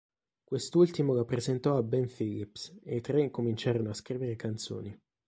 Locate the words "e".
2.83-2.95